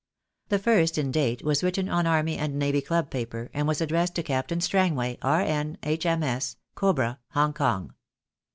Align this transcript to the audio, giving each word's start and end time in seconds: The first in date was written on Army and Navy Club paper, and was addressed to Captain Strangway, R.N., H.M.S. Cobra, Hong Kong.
The 0.49 0.57
first 0.57 0.97
in 0.97 1.11
date 1.11 1.43
was 1.43 1.63
written 1.63 1.87
on 1.87 2.07
Army 2.07 2.35
and 2.35 2.57
Navy 2.57 2.81
Club 2.81 3.11
paper, 3.11 3.51
and 3.53 3.67
was 3.67 3.81
addressed 3.81 4.15
to 4.15 4.23
Captain 4.23 4.59
Strangway, 4.59 5.19
R.N., 5.21 5.77
H.M.S. 5.83 6.55
Cobra, 6.73 7.19
Hong 7.33 7.53
Kong. 7.53 7.93